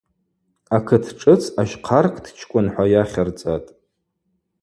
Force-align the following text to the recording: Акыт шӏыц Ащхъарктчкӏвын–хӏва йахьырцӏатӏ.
Акыт 0.75 1.05
шӏыц 1.19 1.43
Ащхъарктчкӏвын–хӏва 1.61 2.85
йахьырцӏатӏ. 2.93 3.69